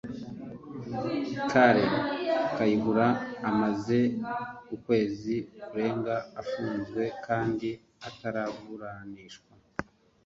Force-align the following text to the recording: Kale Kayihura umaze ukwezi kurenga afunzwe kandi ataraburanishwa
Kale 1.51 1.85
Kayihura 2.55 3.07
umaze 3.49 3.99
ukwezi 4.75 5.35
kurenga 5.67 6.15
afunzwe 6.41 7.03
kandi 7.25 7.69
ataraburanishwa 8.07 9.51